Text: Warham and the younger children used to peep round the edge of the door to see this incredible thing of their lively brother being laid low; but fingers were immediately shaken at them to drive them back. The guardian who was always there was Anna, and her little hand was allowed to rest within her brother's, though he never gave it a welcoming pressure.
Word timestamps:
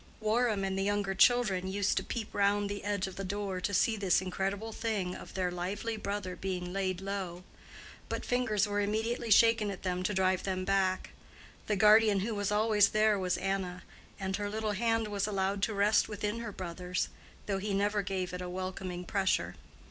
Warham 0.19 0.63
and 0.63 0.75
the 0.79 0.83
younger 0.83 1.13
children 1.13 1.67
used 1.67 1.95
to 1.97 2.03
peep 2.03 2.33
round 2.33 2.71
the 2.71 2.83
edge 2.83 3.05
of 3.05 3.17
the 3.17 3.23
door 3.23 3.61
to 3.61 3.71
see 3.71 3.95
this 3.95 4.19
incredible 4.19 4.71
thing 4.71 5.13
of 5.13 5.35
their 5.35 5.51
lively 5.51 5.95
brother 5.95 6.35
being 6.35 6.73
laid 6.73 7.01
low; 7.01 7.43
but 8.09 8.25
fingers 8.25 8.65
were 8.67 8.79
immediately 8.81 9.29
shaken 9.29 9.69
at 9.69 9.83
them 9.83 10.01
to 10.01 10.11
drive 10.15 10.41
them 10.41 10.65
back. 10.65 11.11
The 11.67 11.75
guardian 11.75 12.21
who 12.21 12.33
was 12.33 12.51
always 12.51 12.89
there 12.89 13.19
was 13.19 13.37
Anna, 13.37 13.83
and 14.19 14.37
her 14.37 14.49
little 14.49 14.71
hand 14.71 15.07
was 15.07 15.27
allowed 15.27 15.61
to 15.61 15.73
rest 15.75 16.09
within 16.09 16.39
her 16.39 16.51
brother's, 16.51 17.09
though 17.45 17.59
he 17.59 17.71
never 17.71 18.01
gave 18.01 18.33
it 18.33 18.41
a 18.41 18.49
welcoming 18.49 19.05
pressure. 19.05 19.53